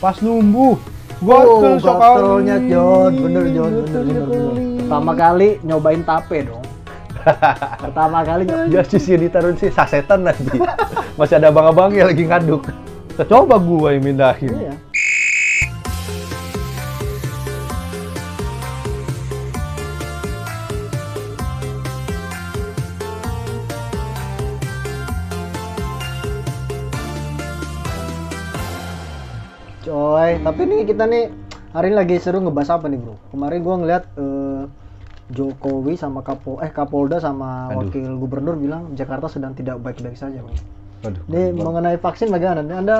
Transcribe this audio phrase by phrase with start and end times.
[0.00, 0.80] Pas numbuh.
[1.20, 2.00] Oh, Gatel sekali.
[2.00, 4.24] gatelnya John, bener John, bener bener.
[4.24, 4.78] bener.
[4.80, 6.64] Pertama kali nyobain tape dong.
[7.84, 8.72] Pertama kali nyobain.
[8.72, 10.48] Ya sisi ditaruh sih sasetan lagi.
[11.20, 12.64] Masih ada abang-abangnya lagi ngaduk.
[13.20, 14.48] Coba gua yang mindahin.
[14.56, 14.74] Iya.
[30.40, 31.28] Tapi nih kita nih
[31.70, 33.14] hari ini lagi seru ngebahas apa nih bro?
[33.30, 34.62] Kemarin gua ngeliat eh,
[35.30, 37.86] Jokowi sama Kapo eh Kapolda sama Aduh.
[37.86, 40.54] Wakil Gubernur bilang Jakarta sedang tidak baik-baik saja bro.
[41.04, 41.22] Aduh.
[41.28, 42.60] Ini mengenai vaksin bagaimana?
[42.60, 42.96] Nih, Anda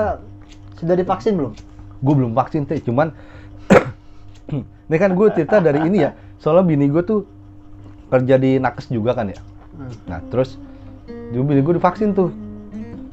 [0.77, 1.53] sudah divaksin belum?
[2.01, 3.13] gue belum vaksin teh cuman
[4.89, 7.29] ini kan gue cerita dari ini ya soalnya bini gue tuh
[8.09, 9.37] kerja di nakes juga kan ya
[9.71, 9.93] Hmm.
[10.03, 10.57] nah terus
[11.29, 12.33] juga bini gue divaksin tuh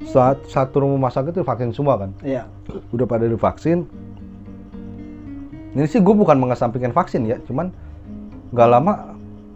[0.03, 2.49] saat satu rumah sakit tuh vaksin semua kan Iya.
[2.91, 3.85] udah pada divaksin
[5.71, 7.73] ini sih gue bukan mengesampingkan vaksin ya cuman
[8.49, 8.93] nggak lama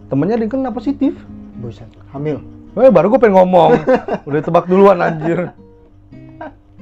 [0.06, 1.16] temennya dia kena positif
[1.54, 1.86] Buset.
[2.10, 2.42] Hamil.
[2.74, 3.76] Eh baru gue pengen ngomong
[4.28, 5.52] udah tebak duluan anjir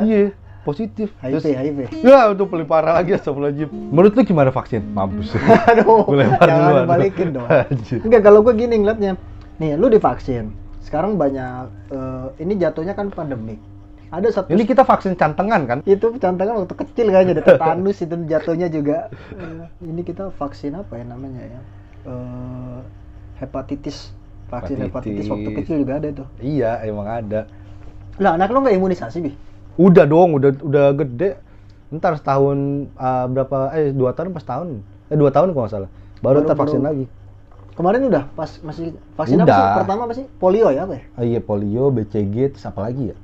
[0.00, 1.78] iya positif HIV, Terus- HIV.
[2.04, 3.72] Ya, itu paling parah lagi astagfirullahaladzim.
[3.72, 4.84] Menurut lu gimana vaksin?
[4.84, 5.32] Mampus.
[5.72, 6.84] Aduh, Gue lempar jangan duluan.
[6.84, 7.48] dibalikin dong.
[8.04, 9.16] Enggak, kalau gue gini ngeliatnya.
[9.56, 10.52] Nih, lu divaksin.
[10.84, 13.56] Sekarang banyak, eh, ini jatuhnya kan pandemik.
[14.08, 15.78] Ada satu, Ini kita vaksin cantengan kan?
[15.84, 19.12] itu cantangan waktu kecil kayaknya, ada tetanus itu jatuhnya juga.
[19.36, 21.60] Eh, ini kita vaksin apa ya namanya ya?
[22.08, 22.80] Eh,
[23.44, 24.16] hepatitis.
[24.48, 25.28] Vaksin hepatitis.
[25.28, 25.28] Hepatitis.
[25.28, 26.24] waktu kecil juga ada itu.
[26.40, 27.44] Iya, emang ada.
[28.16, 29.32] Lah, anak lu nggak imunisasi, Bi?
[29.76, 31.36] Udah dong, udah udah gede.
[31.92, 33.76] Ntar setahun ah, berapa?
[33.76, 34.80] Eh dua tahun pas tahun.
[35.12, 35.90] Eh dua tahun kalau nggak salah.
[36.24, 37.04] Baru, Baru- ntar vaksin baru- lagi.
[37.76, 39.54] Kemarin udah pas masih vaksin apa Udah.
[39.54, 39.76] sih?
[39.84, 40.26] Pertama apa sih?
[40.40, 41.02] Polio ya apa ya?
[41.14, 43.16] Ah, iya polio, BCG, terus apa lagi ya?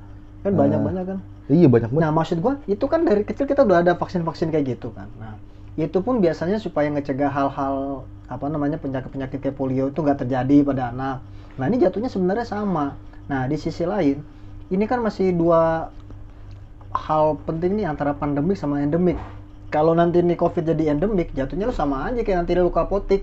[0.44, 0.58] Kan Eh.
[0.60, 1.18] banyak-banyak kan.
[1.48, 2.02] Iya banyak banget.
[2.04, 5.08] Nah, maksud gua itu kan dari kecil kita udah ada vaksin-vaksin kayak gitu kan.
[5.16, 5.36] Nah,
[5.76, 10.92] itu pun biasanya supaya ngecegah hal-hal apa namanya penyakit-penyakit kayak polio itu nggak terjadi pada
[10.92, 11.20] anak.
[11.60, 12.96] Nah, ini jatuhnya sebenarnya sama.
[13.28, 14.20] Nah, di sisi lain,
[14.72, 15.92] ini kan masih dua
[16.94, 19.18] hal penting nih antara pandemik sama endemik.
[19.68, 23.22] Kalau nanti nih COVID jadi endemik, jatuhnya lu sama aja kayak nanti lu ke apotik.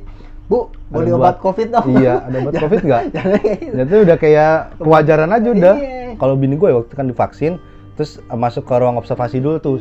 [0.50, 1.86] Bu, Ada obat COVID dong.
[1.96, 3.02] Iya, ada obat COVID nggak?
[3.16, 3.76] Kayak gitu.
[3.88, 4.54] Itu udah kayak
[4.84, 5.76] kewajaran aja udah.
[5.80, 6.00] Iya.
[6.20, 7.56] Kalau bini gue waktu kan divaksin,
[7.96, 9.80] terus masuk ke ruang observasi dulu tuh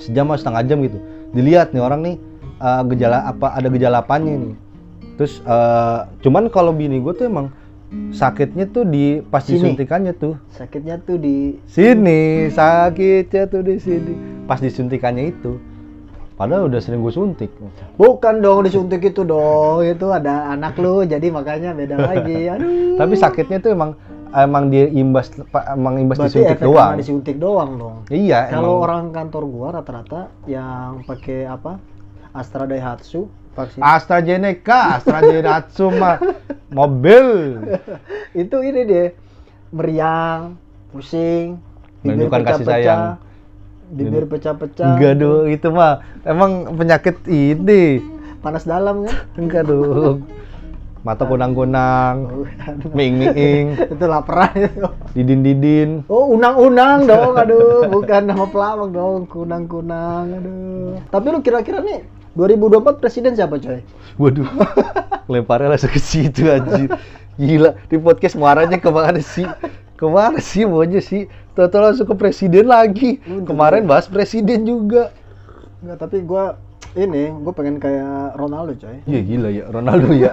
[0.00, 0.98] sejam atau setengah jam gitu.
[1.36, 2.16] Dilihat nih orang nih
[2.56, 4.54] eh, gejala apa ada gejala apanya nih.
[5.20, 7.52] Terus eh, cuman kalau bini gue tuh emang
[8.12, 9.60] sakitnya tuh di pas Sini.
[9.60, 10.40] disuntikannya tuh.
[10.56, 14.14] Sakitnya tuh di Sini sakitnya tuh di sini.
[14.48, 15.60] Pas disuntikannya itu.
[16.38, 17.50] Padahal udah sering gue suntik.
[17.98, 22.46] Bukan dong disuntik itu dong, itu ada anak lu jadi makanya beda lagi.
[22.54, 22.94] Aduh.
[22.94, 23.98] Tapi sakitnya tuh emang
[24.30, 25.34] emang dia imbas
[25.74, 26.94] emang imbas Berarti disuntik doang.
[26.94, 27.96] disuntik doang dong.
[28.06, 31.82] Iya, Kalau orang kantor gua rata-rata yang pakai apa?
[32.30, 33.26] Astra Daihatsu
[33.58, 33.80] vaksin.
[33.82, 36.16] AstraZeneca, AstraZeneca mah
[36.70, 37.26] mobil.
[38.46, 39.04] itu ini dia
[39.74, 40.54] meriang,
[40.94, 41.58] pusing,
[42.06, 43.02] Menunjukkan kasih sayang.
[43.88, 48.00] Bibir pecah-pecah, Enggak dong, itu mah emang penyakit ini.
[48.38, 49.16] panas dalam kan?
[49.34, 50.22] Enggak dong.
[51.00, 52.74] Mata kunang-kunang, Bukan.
[52.92, 54.82] ming-ming, itu laparan itu.
[55.14, 56.04] didin-didin.
[56.10, 60.98] Oh, unang-unang dong, aduh, bukan nama pelawak dong, kunang-kunang, aduh.
[61.08, 62.02] Tapi lu kira-kira nih
[62.34, 63.80] 2024 presiden siapa coy?
[64.18, 64.46] Waduh,
[65.32, 66.90] lemparnya langsung ke situ anjir.
[67.38, 69.46] Gila, di podcast muaranya ke mana sih?
[69.98, 71.26] Ke mana sih maunya sih?
[71.58, 73.18] Tahu-tahu langsung ke presiden lagi.
[73.26, 75.10] Untung Kemarin bahas presiden juga.
[75.82, 76.54] Enggak, tapi gua
[76.94, 79.02] ini, gua pengen kayak Ronaldo coy.
[79.10, 80.32] Iya gila ya, Ronaldo ya.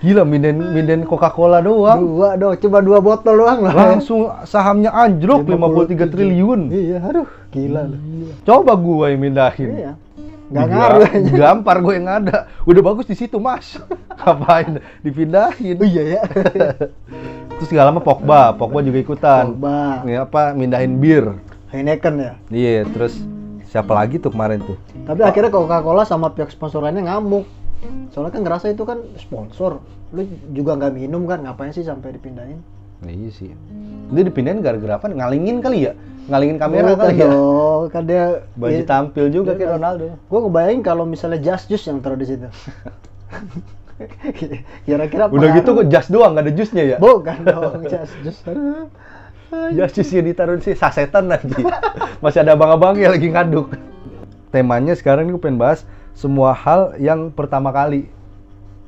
[0.00, 2.00] Gila minden minden Coca-Cola doang.
[2.00, 3.72] Dua dong, coba dua botol doang lah.
[3.76, 6.60] Langsung sahamnya anjlok 53 triliun.
[6.72, 7.96] Iya, aduh, gila lu.
[8.48, 9.70] Coba gua yang mindahin.
[9.76, 9.92] Iya.
[10.52, 11.08] Gak ngaruh.
[11.32, 12.44] Gampar gue yang ada.
[12.68, 13.80] Udah bagus di situ, Mas.
[14.20, 15.80] Ngapain dipindahin?
[15.80, 16.20] Oh iya ya.
[17.62, 19.54] Terus gak lama Pogba, Pogba juga ikutan.
[19.54, 20.02] Coba.
[20.02, 21.38] Ini apa mindahin bir.
[21.70, 22.32] Heineken ya.
[22.50, 23.22] Iya, terus
[23.70, 24.74] siapa lagi tuh kemarin tuh?
[25.06, 27.46] Tapi akhirnya Coca-Cola sama pihak sponsorannya ngamuk.
[28.10, 29.78] Soalnya kan ngerasa itu kan sponsor.
[30.10, 32.58] Lu juga nggak minum kan, ngapain sih sampai dipindahin?
[32.98, 33.54] Nah, iya sih.
[34.10, 35.06] Dia dipindahin gara-gara apa?
[35.06, 35.94] Ngalingin kali ya?
[36.34, 37.30] Ngalingin kamera Bukan kali ya?
[37.30, 38.24] dong, kan dia
[38.58, 39.78] Baju tampil juga kayak kan.
[39.78, 40.18] Ronaldo.
[40.26, 42.50] Gua ngebayangin kalau misalnya Just Juice yang taruh di situ.
[44.82, 46.96] Kira-kira Udah pengaruh- gitu kok jas doang, gak ada jusnya ya?
[46.98, 48.40] Bukan dong, Just Juice.
[48.44, 48.88] Aduh.
[49.70, 51.52] Ya sih ditaruh sih sasetan lagi.
[52.24, 53.76] Masih ada abang-abangnya lagi ngaduk.
[54.48, 58.08] Temanya sekarang ini gue pengen bahas semua hal yang pertama kali.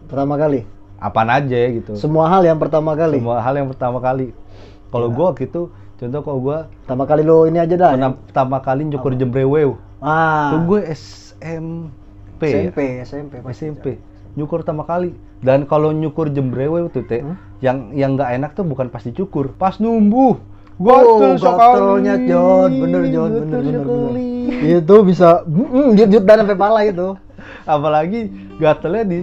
[0.07, 0.65] Pertama kali.
[0.97, 1.93] Apaan aja ya gitu.
[1.95, 3.21] Semua hal yang pertama kali.
[3.21, 4.33] Semua hal yang pertama kali.
[4.89, 5.15] Kalau Iya.
[5.15, 5.63] gue waktu itu
[5.95, 7.91] contoh kalau gue Pertama kali lu ini aja dah.
[7.93, 8.09] ya?
[8.15, 10.49] pertama kali nyukur jembrewew Ah.
[10.51, 12.61] tuh gue SMP ya?
[12.65, 13.69] SMP, SMP, pasti.
[13.69, 13.87] SMP
[14.35, 17.37] nyukur pertama kali dan kalau nyukur jembrewe tuh teh Hmm?
[17.59, 20.37] yang yang nggak enak tuh bukan pas dicukur pas numbuh
[20.75, 22.29] Oh, gatel gatelnya sekali.
[22.29, 23.79] Jon, bener Jon, bener bener bener.
[23.79, 24.31] sekali.
[24.75, 27.09] Itu bisa mm, jut jut dan sampai pala itu.
[27.65, 28.21] apalagi
[28.57, 29.19] gatelnya di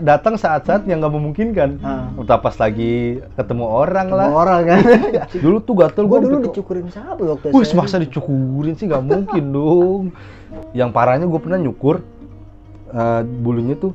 [0.00, 2.08] datang saat-saat yang nggak memungkinkan Ah.
[2.14, 4.80] entah pas lagi ketemu orang lah Sama orang kan.
[5.44, 9.04] dulu tuh gatel Gua gua dulu ke- dicukurin siapa waktu Wih, masa dicukurin sih nggak
[9.04, 10.02] mungkin dong.
[10.72, 12.00] Yang parahnya gue pernah nyukur
[12.90, 13.92] eh, bulunya tuh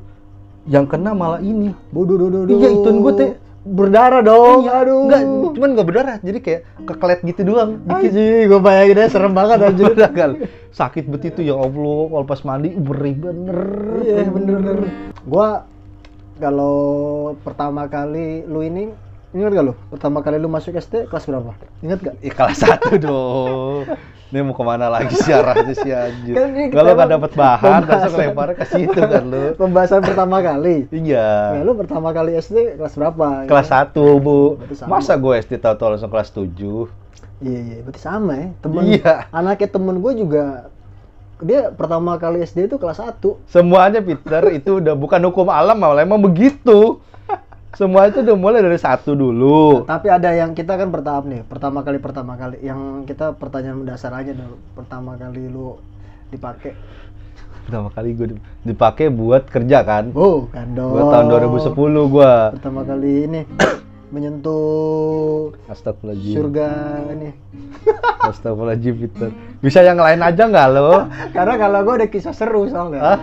[0.68, 1.72] yang kena malah ini.
[1.94, 2.50] Bodoh, bodoh.
[2.50, 3.32] Iya, ituan gua teh.
[3.70, 4.66] berdarah dong.
[4.66, 5.00] Iya, aduh.
[5.06, 5.22] Enggak,
[5.56, 6.18] cuman nggak berdarah.
[6.24, 7.84] Jadi kayak kekelet gitu doang.
[7.84, 8.12] Dikit.
[8.12, 9.86] Anjing, gue bayangin aja serem banget anjir.
[9.92, 10.32] Bener kan?
[10.72, 12.00] Sakit bet itu ya Allah.
[12.10, 13.60] Kalau pas mandi beri bener.
[14.04, 14.78] Iya, bener bener.
[15.28, 15.48] Gua
[16.40, 16.78] kalau
[17.44, 18.96] pertama kali lu ini
[19.36, 19.74] ingat gak lu?
[19.94, 21.54] Pertama kali lu masuk SD kelas berapa?
[21.86, 22.16] Ingat gak?
[22.26, 23.86] Ih, kelas satu dong.
[24.30, 26.38] Ini mau ke mana lagi sih arahnya sih anjir.
[26.38, 29.58] Kan Kalau nggak dapat bahan, langsung lemparnya ke situ kan lu.
[29.58, 30.86] Pembahasan pertama kali.
[30.94, 31.58] Iya.
[31.58, 33.50] Ya, lu pertama kali SD kelas berapa?
[33.50, 33.90] Kelas 1,
[34.22, 34.62] Bu.
[34.86, 36.46] Masa gue SD tahu-tahu langsung kelas 7?
[37.42, 38.48] Iya, iya, berarti sama ya.
[38.62, 39.14] Temen, Iya.
[39.34, 40.70] Anaknya temen gue juga
[41.40, 43.50] dia pertama kali SD itu kelas 1.
[43.50, 47.02] Semuanya Peter itu udah bukan hukum alam malah emang begitu.
[47.70, 49.86] Semua itu udah mulai dari satu dulu.
[49.86, 51.46] Tapi ada yang kita kan bertahap nih.
[51.46, 54.58] Pertama kali pertama kali yang kita pertanyaan mendasar aja dulu.
[54.74, 55.78] Pertama kali lu
[56.34, 56.74] dipakai.
[57.70, 58.28] Pertama kali gue
[58.66, 60.10] dipakai buat kerja kan.
[60.18, 60.98] Oh, kan dong.
[60.98, 62.34] Gue tahun 2010 gue.
[62.58, 63.42] Pertama kali ini
[64.10, 66.36] menyentuh Astagfirullahaladzim.
[66.42, 66.68] surga
[67.14, 67.30] ini.
[68.34, 69.30] Astagfirullahaladzim Peter.
[69.62, 71.06] Bisa yang lain aja nggak lo?
[71.38, 73.02] Karena kalau gue ada kisah seru soalnya.
[73.06, 73.20] Hah?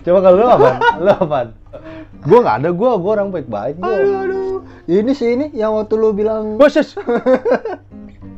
[0.00, 0.78] Coba kalau lo apaan?
[1.04, 1.48] Lo apaan?
[2.20, 3.74] Gue nggak ada, gue gue orang baik-baik.
[3.80, 3.88] Gua.
[3.96, 4.56] Aduh, aduh.
[4.84, 6.98] Ini sih ini yang waktu lu bilang Bos, bos.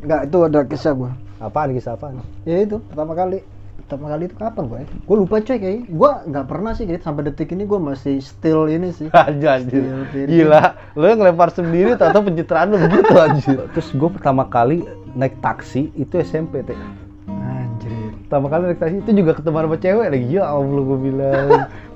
[0.05, 1.11] enggak itu ada kisah gue.
[1.43, 2.23] Apaan kisah apaan?
[2.47, 3.43] Ya itu pertama kali.
[3.83, 4.81] Pertama kali itu kapan gue?
[5.03, 5.83] Gue lupa coy kayaknya.
[5.91, 9.11] Gue nggak pernah sih kayak sampai detik ini gue masih still ini sih.
[9.11, 9.83] Aja anjir.
[10.31, 10.63] Gila,
[10.95, 13.59] lo ngelempar sendiri atau pencitraan lo begitu anjir.
[13.75, 14.87] Terus gue pertama kali
[15.19, 16.79] naik taksi itu SMP teh.
[17.27, 18.15] Anjir.
[18.31, 20.27] Pertama kali naik taksi itu juga ketemu sama cewek lagi.
[20.31, 21.49] Ya Allah gue bilang.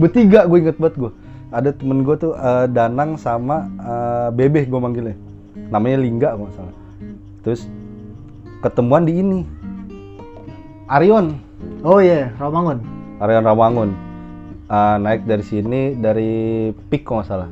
[0.03, 1.13] Bertiga gue inget banget gue.
[1.55, 5.17] Ada temen gue tuh eh, Danang sama eh, Bebe gue manggilnya.
[5.71, 6.77] Namanya Lingga kalau salah.
[7.47, 7.67] Terus
[8.63, 9.41] ketemuan di ini.
[10.87, 11.39] Arion.
[11.83, 12.79] Oh iya, Ramangun.
[13.19, 14.07] Arian Rawangun
[14.67, 17.47] Eh, naik dari sini dari Pik kalau salah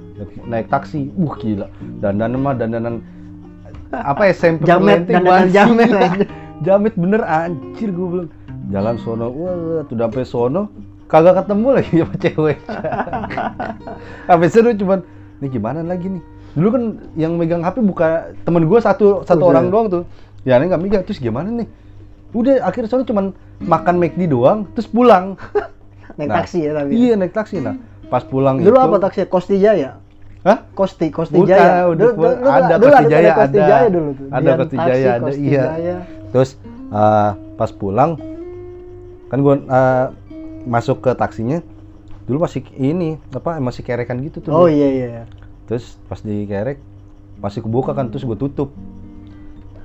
[0.51, 1.71] naik, taksi uh gila
[2.03, 3.07] dandan mah dandanan
[3.95, 5.91] apa SMP Jamet, dandanan gua jamet,
[6.67, 8.31] jamet bener anjir gue bilang
[8.67, 10.67] jalan sono wah tuh sampai sono
[11.07, 12.59] kagak ketemu lagi sama cewek
[14.29, 14.99] sampai seru cuman
[15.39, 16.23] ini gimana lagi nih
[16.55, 16.83] dulu kan
[17.15, 18.09] yang megang HP buka
[18.43, 19.51] temen gue satu satu Udah.
[19.51, 20.03] orang doang tuh
[20.43, 21.69] ya ini nggak megang terus gimana nih
[22.31, 23.25] udah akhirnya soalnya cuman
[23.61, 25.35] makan McD doang terus pulang
[26.15, 26.95] Naik Nah, taksi ya tapi.
[26.95, 27.75] Iya naik taksi nah.
[28.07, 28.79] Pas pulang Dulu itu.
[28.79, 29.27] apa taksi?
[29.27, 29.99] Kosti Jaya.
[30.47, 30.63] Hah?
[30.71, 31.91] Kosti, Kosti Bukan, Jaya.
[31.91, 33.67] udah Dulu- dulu- ada dulu Kosti Jaya Kosti ada.
[33.67, 34.27] Jaya dulu tuh.
[34.29, 35.65] Ada Dian Kosti taksi, Jaya ada, Kosti iya.
[35.67, 35.97] Jaya.
[36.31, 36.51] Terus
[36.87, 38.11] eh, pas pulang
[39.27, 40.05] kan gua eh,
[40.65, 41.61] masuk ke taksinya
[42.25, 44.51] dulu masih ini apa masih kerekan gitu tuh.
[44.51, 44.73] Oh dulu.
[44.73, 45.23] iya iya.
[45.69, 46.81] Terus pas dikerek
[47.37, 48.73] masih kebuka kan terus gue tutup.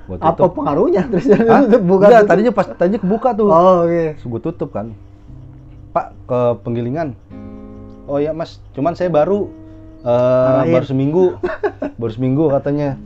[0.08, 0.56] Gua Apa tutup.
[0.56, 1.68] pengaruhnya terus Hah?
[1.68, 2.30] bukan Enggak, tutup?
[2.32, 3.48] tadinya pas tadinya kebuka tuh.
[3.48, 4.04] Oh oke.
[4.16, 4.86] Terus gue tutup kan.
[5.92, 7.12] Pak ke penggilingan.
[8.08, 9.46] Oh ya mas, cuman saya baru
[10.02, 10.72] Arahin.
[10.72, 11.24] baru seminggu,
[12.00, 12.96] baru seminggu katanya.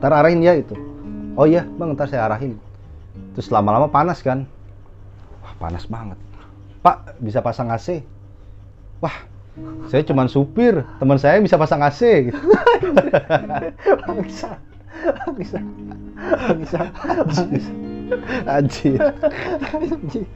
[0.00, 0.74] Ntar arahin ya itu.
[1.36, 2.56] Oh iya bang, ntar saya arahin.
[3.36, 4.48] Terus lama-lama panas kan.
[5.38, 6.16] Wah panas banget.
[6.82, 8.02] Pak bisa pasang AC.
[8.98, 9.32] Wah
[9.92, 12.32] saya cuman supir, teman saya bisa pasang AC.
[14.08, 14.56] Bangsa.
[15.28, 15.58] Bangsa.
[16.16, 16.80] Bangsa.
[18.46, 18.98] Anjir.
[19.72, 20.26] Anjing.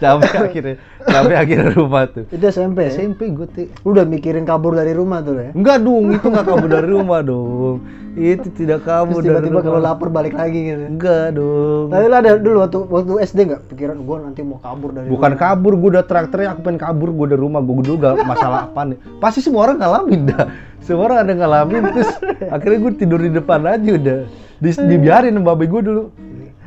[0.00, 2.24] Sampai akhirnya, sampai akhirnya rumah tuh.
[2.28, 2.88] Itu SMP.
[2.88, 2.92] ya?
[2.92, 5.50] SMP gue tuh Lu udah mikirin kabur dari rumah tuh ya?
[5.52, 7.76] Enggak dong, itu nggak kabur dari rumah dong.
[8.10, 9.66] Itu tidak Terus kabur dari tiba-tiba rumah.
[9.70, 10.82] kalau lapar balik lagi gitu.
[10.82, 11.86] Enggak dong.
[11.94, 15.30] Tapi lu ada dulu waktu waktu SD nggak pikiran gua nanti mau kabur dari Bukan
[15.30, 15.40] rumah.
[15.40, 18.82] kabur, gue udah teriak-teriak aku pengen kabur, gue dari rumah, gue dulu gak masalah apa
[18.82, 18.98] nih.
[19.22, 20.44] Pasti semua orang ngalamin dah.
[20.80, 22.10] Semua orang ada ngalamin, terus
[22.50, 24.18] akhirnya gue tidur di depan aja udah.
[24.60, 26.02] Di, dibiarin sama babe gue dulu.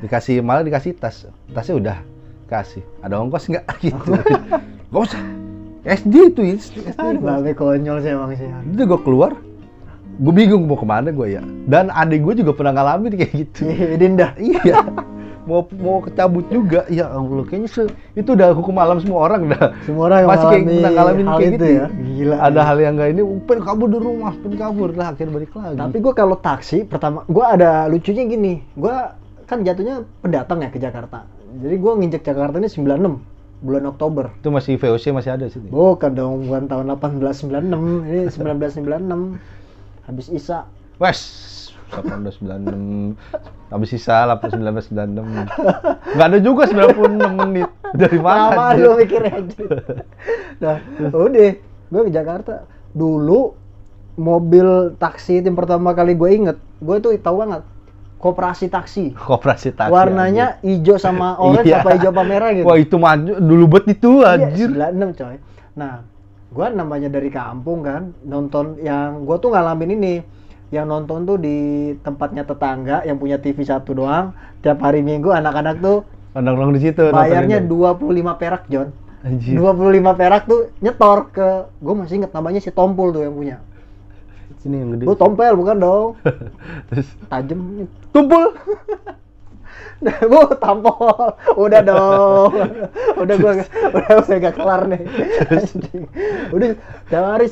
[0.03, 1.97] Dikasih malah dikasih tas, tasnya udah
[2.45, 2.83] kasih.
[2.99, 4.11] Ada ongkos nggak gitu?
[4.91, 5.23] Gak usah.
[5.83, 6.75] SD itu ya, SD.
[6.95, 8.45] Aduh, konyol sih emang sih.
[8.45, 9.33] Itu gue keluar,
[10.15, 11.41] gue bingung mau ke mana gue ya.
[11.65, 13.65] Dan adik gue juga pernah ngalamin kayak gitu.
[13.65, 14.27] Iya, Dinda.
[14.43, 14.83] iya.
[15.43, 19.75] mau mau kecabut juga ya Allah kayaknya se- itu udah hukum alam semua orang dah
[19.83, 21.85] Semua orang yang masih kayak pernah ngalamin kayak itu gitu ya.
[21.91, 22.35] Gila.
[22.39, 25.75] ada hal yang enggak ini pen kabur dari rumah pen kabur lah akhirnya balik lagi
[25.75, 28.95] Tapi gue kalau taksi pertama, gue ada lucunya gini, gue
[29.45, 31.27] kan jatuhnya pendatang ya ke Jakarta.
[31.59, 33.19] Jadi gue nginjek Jakarta ini 96
[33.63, 34.25] bulan Oktober.
[34.43, 39.39] itu masih VOC masih ada sih Bukan dong, bukan tahun 1896, ini 1996.
[40.03, 40.67] Habis Isa.
[40.99, 41.19] wes
[42.01, 43.17] 1896
[43.69, 45.45] habis sisa 1996
[46.17, 49.37] nggak ada juga 96 menit dari mana Lama lu mikirnya.
[50.57, 50.77] Nah,
[51.13, 52.65] udah, gue ke Jakarta.
[52.93, 53.53] Dulu
[54.17, 57.61] mobil taksi itu yang pertama kali gue inget, gue tuh tahu banget.
[58.23, 59.11] Koperasi taksi.
[59.11, 61.83] koperasi taksi Warnanya hijau sama orange Iya.
[61.83, 62.63] apa hijau apa merah gitu.
[62.63, 65.35] wah itu maju dulu bet itu anjir Iya, 96 coy.
[65.75, 65.93] Nah,
[66.49, 70.15] gua namanya dari kampung kan, nonton yang gua tuh ngalamin ini.
[70.69, 71.57] Yang nonton tuh di
[71.99, 74.31] tempatnya tetangga yang punya TV satu doang.
[74.59, 76.01] Tiap hari Minggu anak-anak tuh
[76.33, 77.61] nongkrong di situ bayarnya.
[77.61, 78.01] 25
[78.33, 78.89] perak, John.
[79.21, 79.53] Anjir.
[79.53, 79.75] 25
[80.15, 83.57] perak tuh nyetor ke gua masih inget namanya si Tompul tuh yang punya.
[84.61, 85.03] Sini yang gede.
[85.07, 86.07] Lu tompel bukan dong.
[86.91, 87.87] Terus Tajem.
[88.13, 88.53] tumpul.
[90.03, 91.31] Bu, tampol.
[91.55, 92.51] Udah dong.
[93.23, 95.01] udah gua udah udah gak kelar nih.
[96.51, 96.67] Udah
[97.07, 97.47] tiap hari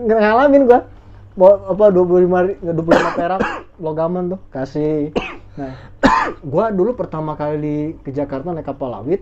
[0.00, 0.88] ngalamin gua.
[1.32, 3.40] Mau apa 25 ri- 25 perak
[3.80, 5.12] logaman tuh kasih.
[5.56, 5.76] Nah,
[6.52, 9.20] gua dulu pertama kali ke Jakarta naik kapal laut.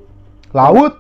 [0.55, 0.95] Laut.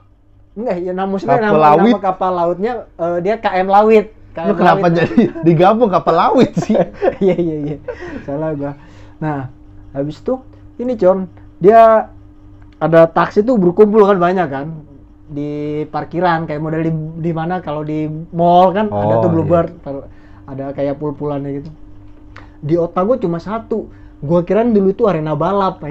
[0.59, 4.11] Enggak, ya nama maksudnya Kapal nama, nama kapal lautnya eh, dia KM Lawit.
[4.31, 4.95] Lu kenapa Lawit.
[4.95, 6.79] jadi digabung kapal laut sih?
[7.25, 7.77] Iya iya iya.
[8.23, 8.73] Salah gua.
[9.19, 9.51] Nah,
[9.91, 10.39] habis itu
[10.77, 11.27] ini John,
[11.59, 12.09] dia
[12.77, 14.67] ada taksi tuh berkumpul kan banyak kan
[15.27, 15.51] di
[15.87, 19.35] parkiran kayak model di, di mana kalau di mall kan ada Oh, tuh iya.
[19.37, 20.09] bluebird par-
[20.47, 21.71] ada kayak pul-pulannya gitu.
[22.61, 23.91] Di otak gue cuma satu.
[24.21, 25.81] Gua kirain dulu itu arena balap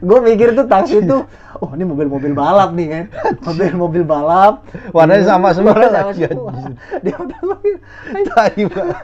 [0.00, 1.16] gue mikir tuh taksi itu
[1.56, 3.04] oh ini mobil-mobil balap nih kan.
[3.42, 4.64] Mobil-mobil balap.
[4.90, 6.50] Warnanya sama semua Warnanya sama lagi, semua.
[6.50, 6.72] anjir.
[7.00, 7.72] di otak gue
[8.14, 8.96] Tai banget.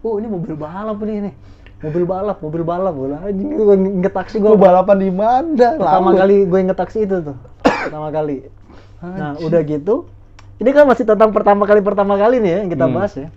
[0.00, 1.34] oh ini mobil balap nih nih
[1.80, 2.92] mobil balap mobil balap.
[2.92, 5.68] Gue anjing gue inget taksi gue balapan di mana?
[5.76, 7.36] pertama kali gue inget taksi itu tuh.
[7.62, 8.46] Pertama kali.
[9.00, 10.04] Nah udah gitu
[10.56, 12.94] ini kan masih tentang pertama kali pertama kali nih ya yang kita Hmm.
[12.94, 13.28] bahas ya.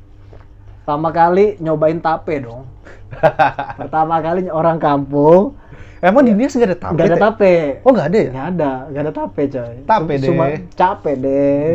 [0.83, 2.67] Pertama kali nyobain tape dong.
[3.79, 5.55] Pertama kali orang kampung
[6.03, 6.93] Emang di Nias nggak ada tape?
[6.99, 7.55] nggak ada tape.
[7.87, 8.31] Oh nggak ada ya?
[8.35, 9.75] nggak ada nggak ada tape coy.
[9.87, 10.27] Tape deh.
[10.27, 10.45] cuma
[10.75, 11.73] capek deh.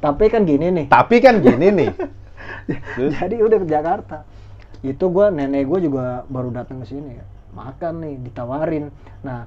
[0.00, 0.86] Tape kan gini nih.
[0.88, 1.90] Tapi kan gini nih.
[3.20, 4.24] Jadi udah ke Jakarta.
[4.80, 7.20] Itu gua nenek gue juga baru datang ke sini.
[7.20, 8.88] Ya makan nih ditawarin.
[9.20, 9.44] Nah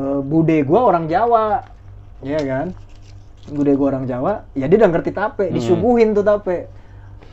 [0.00, 1.68] eh, bude gua orang Jawa.
[2.24, 2.72] Ya kan?
[3.52, 5.44] Bude gua orang Jawa ya dia udah ngerti tape.
[5.44, 5.52] Hmm.
[5.52, 6.72] disuguhin tuh tape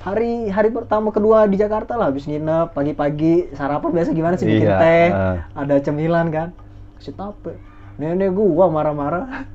[0.05, 4.69] hari hari pertama kedua di Jakarta lah habis nginep pagi-pagi sarapan biasa gimana sih bikin
[4.69, 5.37] Iya, teh eh.
[5.57, 6.53] ada cemilan kan.
[7.01, 7.57] Kasih tape
[7.97, 9.49] nenek gua marah-marah.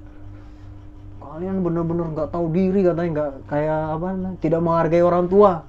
[1.22, 4.06] Kalian bener-bener nggak tahu diri katanya nggak kayak apa
[4.42, 5.62] tidak menghargai orang tua.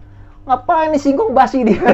[0.49, 1.77] Ngapain nih singkong basi dia?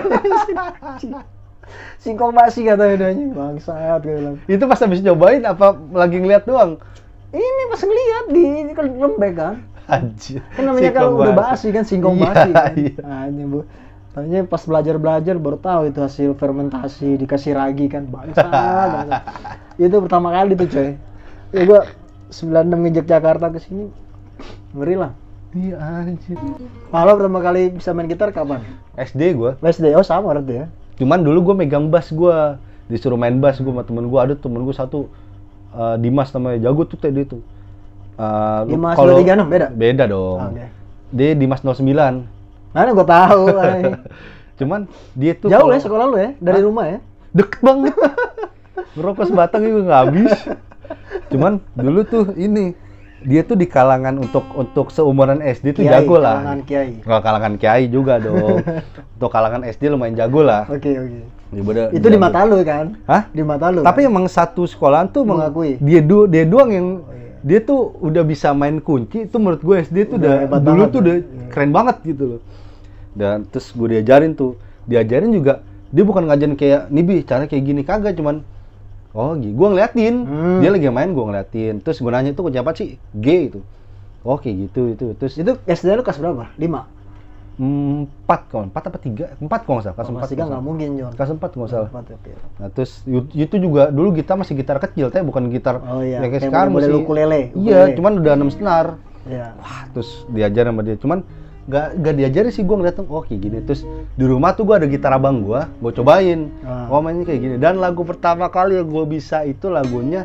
[2.00, 4.40] Singkong basi katanya dia bangsat gue bilang.
[4.48, 6.80] Itu pas habis nyobain apa lagi ngeliat doang?
[7.36, 9.56] ini pas ngeliat di ini kan lembek kan
[9.88, 10.44] Anjir.
[10.52, 11.72] kan namanya kalau udah basi.
[11.72, 13.00] kan singkong Iya, basi kan iya.
[13.04, 13.60] Anjing, bu
[14.18, 19.08] Tanya pas belajar-belajar baru tahu itu hasil fermentasi dikasih ragi kan bangsat bangsat.
[19.86, 20.90] itu pertama kali tuh coy
[21.54, 21.82] ya gua
[22.34, 23.94] 96 ngejek Jakarta ke sini
[24.74, 25.14] ngeri lah
[25.56, 26.36] Iya anjir.
[26.92, 28.62] Malah pertama kali bisa main gitar kapan?
[29.00, 29.56] SD gua.
[29.64, 30.66] SD, oh sama berarti ya?
[31.00, 32.60] Cuman dulu gue megang bass gua
[32.92, 35.08] disuruh main bass gua sama temen gua ada temen gua satu
[35.72, 37.40] eh, Dimas namanya jago tuh tadi tuh.
[38.18, 39.68] Eh, lu Dimas kalau- 236 beda?
[39.70, 40.40] Beda dong.
[40.44, 40.66] Oke.
[41.10, 42.26] Dia Dimas 09.
[42.72, 43.44] Mana gua tahu.
[44.60, 44.80] Cuman
[45.14, 46.30] dia tuh Jauh kalau- ya sekolah lu ya?
[46.36, 47.00] Dari rumah ya?
[47.30, 47.94] deket banget.
[48.98, 50.34] Ngerokok sebatang juga nggak habis.
[51.30, 52.74] Cuman dulu tuh ini
[53.20, 56.42] dia tuh di kalangan untuk untuk seumuran SD tuh Kiai, jago lah.
[56.42, 56.92] kalangan kiai.
[57.02, 58.62] Kalau kalangan kiai juga dong.
[59.18, 60.66] untuk kalangan SD lumayan jago lah.
[60.68, 61.20] Oke, oke.
[61.48, 62.86] Daripada Itu di mata lu kan?
[63.06, 63.30] Hah?
[63.30, 63.82] Di mata lu.
[63.82, 64.10] Tapi kan?
[64.10, 65.78] emang satu sekolahan tuh Mengakui.
[65.78, 67.27] dia du dia doang yang Oh, iya.
[67.42, 70.88] Dia tuh udah bisa main kunci itu menurut gue SD tuh Udah udah, dulu banget
[70.88, 71.04] tuh ya.
[71.04, 71.48] udah Iya.
[71.50, 72.42] keren banget gitu loh.
[73.12, 75.54] Dan terus gue diajarin tuh, diajarin juga
[75.88, 78.42] dia bukan ngajarin kayak nibi cara kayak gini kagak cuman
[79.12, 79.54] oh gitu.
[79.54, 80.60] Gue ngeliatin Hmm.
[80.60, 81.82] dia lagi main gue ngeliatin.
[81.82, 82.96] Terus gue nanya tuh kunci apa sih?
[83.12, 83.60] G itu.
[84.22, 85.06] Oh kayak gitu itu.
[85.14, 86.52] Terus itu SD lu kelas berapa?
[86.56, 86.86] 5.
[87.58, 90.64] Empat kalau empat apa tiga empat kalau nggak salah kelas empat Kelas 3 kalau nggak
[90.64, 91.12] mungkin, Jon.
[91.18, 92.06] kelas empat nggak salah Empat.
[92.62, 92.92] Nah terus
[93.34, 97.02] itu juga dulu kita masih gitar kecil, tapi bukan gitar Oh iya, kayak sekarang masih.
[97.02, 99.02] ukulele, Iya, cuman udah enam senar.
[99.26, 99.58] Iya.
[99.58, 100.96] Wah, terus diajar sama dia.
[101.02, 101.26] Cuman
[101.68, 103.84] nggak nggak diajari sih gue ngeliat oh kayak gini terus
[104.16, 106.88] di rumah tuh gue ada gitar abang gue gue cobain Ah.
[106.88, 110.24] oh mainnya kayak gini dan lagu pertama kali yang gue bisa itu lagunya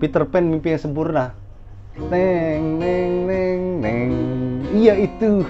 [0.00, 1.36] Peter Pan mimpi yang sempurna
[2.08, 4.10] neng neng neng neng
[4.72, 5.44] iya itu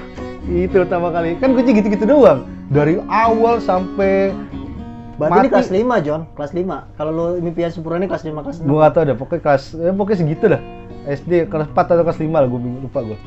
[0.51, 4.35] itu pertama kali kan gue gitu gitu doang dari awal sampai
[5.13, 5.55] Berarti ini Mati.
[5.55, 6.23] kelas 5, John.
[6.35, 6.99] Kelas 5.
[6.99, 8.67] Kalau lu impian sempurna ini kelas 5, kelas 6.
[8.67, 10.63] gue gak tau deh pokoknya kelas eh, pokoknya segitu dah
[11.07, 13.19] SD kelas 4 atau kelas 5 lah gue lupa gue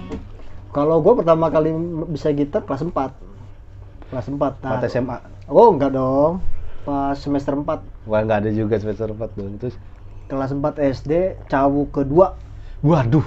[0.76, 1.72] Kalau gua pertama kali
[2.12, 4.12] bisa gitar kelas 4.
[4.12, 4.36] Kelas 4.
[4.36, 6.44] Nah, 4 SMA Oh, enggak dong.
[6.84, 7.80] Pas semester 4.
[8.12, 9.80] Wah nggak ada juga semester 4 dong terus
[10.26, 11.12] Kelas 4 SD,
[11.48, 12.34] cawu kedua.
[12.82, 13.26] Waduh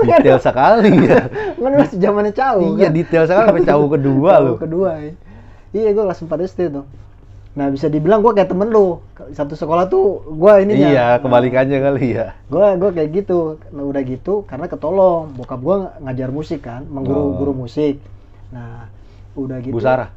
[0.00, 2.74] detail sekali ya Kan masih zamannya cawu.
[2.74, 2.92] iya kan?
[2.94, 4.90] detail sekali sampai cawu kedua loh kedua.
[4.98, 5.12] ya.
[5.68, 6.86] Iya, gua kelas 4 SD tuh.
[7.52, 9.04] Nah, bisa dibilang gua kayak temen lu.
[9.30, 13.60] Satu sekolah tuh gua ini iya kebalikannya kali ya Gua gua kayak gitu.
[13.68, 15.28] Nah, udah gitu karena ketolong.
[15.34, 17.34] Bokap gua ng- ngajar musik kan, mengguru Oh.
[17.36, 18.00] guru musik.
[18.48, 18.88] Nah,
[19.34, 19.72] udah gitu.
[19.72, 20.08] Bu Sarah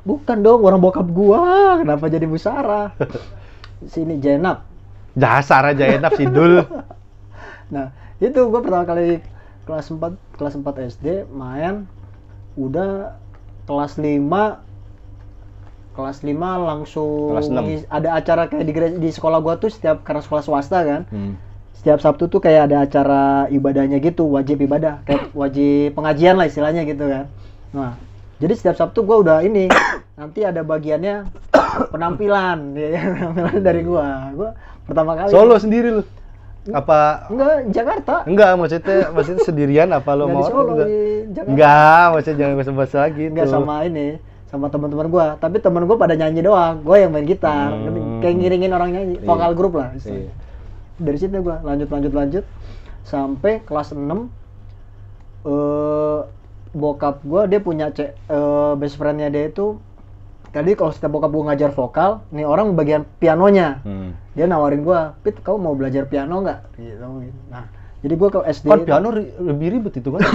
[0.00, 1.76] Bukan dong, orang bokap gua.
[1.78, 2.92] Kenapa jadi Bu Sarah?
[3.86, 4.68] Sini Jenap.
[5.10, 6.60] dasar aja enak sih dul
[7.74, 7.90] Nah,
[8.22, 9.24] itu gua pertama kali
[9.64, 9.98] kelas 4
[10.36, 11.88] kelas 4 SD main
[12.54, 13.16] udah
[13.64, 14.20] kelas 5
[15.90, 17.64] kelas 5 langsung Kelas enam.
[17.66, 21.02] ngis- ada acara kayak di, di sekolah gua tuh setiap karena sekolah swasta kan.
[21.08, 21.34] Hmm.
[21.74, 26.84] Setiap Sabtu tuh kayak ada acara ibadahnya gitu, wajib ibadah, kayak wajib pengajian lah istilahnya
[26.84, 27.24] gitu kan.
[27.72, 27.96] Nah,
[28.36, 29.66] jadi setiap Sabtu gua udah ini
[30.14, 31.24] nanti ada bagiannya
[31.88, 34.28] penampilan, ya, penampilan dari gua.
[34.30, 34.50] Gua
[34.84, 36.02] pertama kali Solo sendiri lu
[36.68, 38.14] apa Enggak, Jakarta.
[38.28, 40.88] enggak maksudnya maksudnya sendirian apa lo mau Solo, enggak
[41.48, 44.20] enggak maksudnya jangan bahasa lagi Enggak sama ini,
[44.52, 45.26] sama teman-teman gua.
[45.40, 47.72] Tapi teman gua pada nyanyi doang, gua yang main gitar.
[47.72, 48.20] Hmm.
[48.20, 49.26] Kayak ngiringin orang nyanyi, Iya.
[49.26, 49.96] vokal grup lah.
[49.96, 50.28] Iya.
[51.00, 52.44] Dari situ gua lanjut lanjut lanjut
[53.08, 54.28] sampai kelas 6
[55.40, 56.20] eh
[56.70, 59.80] bokap gua dia punya cek eh, best friendnya dia itu
[60.50, 63.80] tadi kalau setiap bokap gua ngajar vokal, nih orang bagian pianonya.
[63.86, 64.14] Hmm.
[64.34, 67.06] Dia nawarin gua, "Pit, kamu mau belajar piano nggak?" Gitu.
[67.50, 67.64] Nah,
[68.02, 68.66] jadi gua ke SD.
[68.68, 70.22] kan piano ri- lebih ribet itu kan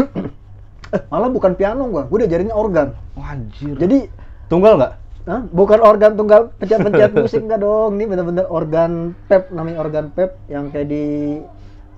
[0.93, 2.93] Eh, malah bukan piano gua, gua diajarinnya organ.
[3.17, 4.05] Wah, anjir Jadi
[4.47, 4.93] tunggal nggak
[5.25, 5.41] Hah?
[5.49, 7.97] Bukan organ tunggal pencet-pencet musik enggak dong.
[7.97, 11.41] Ini bener-bener organ pep namanya organ pep yang kayak di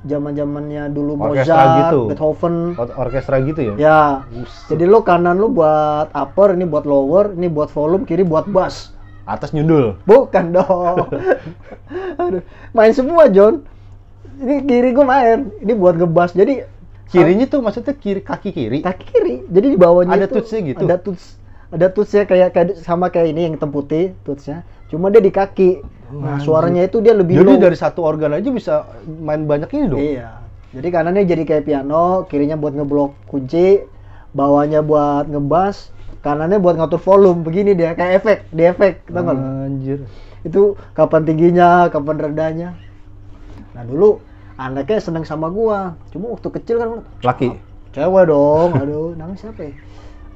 [0.06, 2.00] zaman-zamannya dulu Orkestra Mozart, gitu.
[2.13, 2.56] Beethoven.
[2.77, 4.00] Or- orkestra gitu ya Ya.
[4.30, 4.67] Buset.
[4.69, 8.93] Jadi lo kanan lu buat upper, ini buat lower, ini buat volume, kiri buat bass.
[9.28, 11.12] atas nyundul Bukan dong.
[12.15, 12.39] Aduh,
[12.71, 13.67] main semua John.
[14.38, 16.32] Ini kiri gua main, ini buat ngebas.
[16.32, 16.63] Jadi
[17.10, 19.36] kirinya tuh maksudnya kiri kaki kiri kaki kiri.
[19.52, 20.84] Jadi di bawahnya Ada itu tutsnya gitu?
[20.86, 21.36] Ada tuts.
[21.67, 24.63] Ada tutsnya kayak kayak sama kayak ini yang hitam putih tutsnya.
[24.88, 25.84] Cuma dia di kaki.
[26.08, 27.60] Nah, suaranya itu dia lebih jadi low.
[27.60, 30.30] dari satu organ aja bisa main banyak ini dong Iya.
[30.78, 33.82] Jadi kanannya jadi kayak piano, kirinya buat ngeblok kunci,
[34.36, 37.41] bawahnya buat ngebas, kanannya buat ngatur volume.
[37.41, 40.04] Begini dia kayak efek, di efek, tau anjir
[40.43, 42.70] Itu kapan tingginya, kapan rendahnya.
[43.74, 44.20] Nah, dulu
[44.60, 45.96] anaknya seneng sama gua.
[46.12, 46.89] Cuma waktu kecil kan
[47.24, 47.58] laki
[47.96, 49.74] Cewek dong, aduh, namanya siapa ya?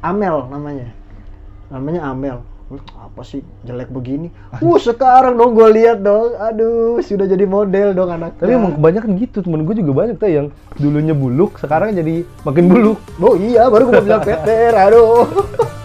[0.01, 0.89] Amel namanya.
[1.69, 2.41] Namanya Amel.
[2.79, 4.31] Apa sih jelek begini?
[4.61, 6.37] Uh, sekarang dong gue lihat dong.
[6.39, 8.39] Aduh, sudah jadi model dong anak.
[8.39, 10.47] tapi emang kebanyakan gitu temen gue juga banyak tuh yang
[10.79, 14.71] dulunya buluk sekarang jadi makin buluk Oh iya, baru gue bilang Peter.
[14.71, 15.27] Aduh.